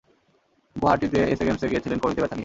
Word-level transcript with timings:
গুয়াহাটিতে 0.75 1.19
SA 1.31 1.43
গেমসে 1.47 1.69
গিয়েছিলেন 1.71 1.97
কনুইতে 1.99 2.21
ব্যথা 2.21 2.35
নিয়ে। 2.35 2.39